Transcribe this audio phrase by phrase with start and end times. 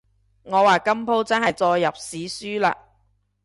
[0.41, 2.75] 我話今舖真係載入史書喇